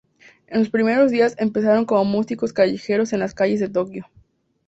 [0.47, 4.05] En sus primeros días empezaron como músicos callejeros en las calles de Tokyo.